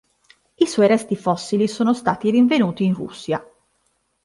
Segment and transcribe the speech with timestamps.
[0.55, 3.47] I suoi resti fossili sono stati rinvenuti in Russia.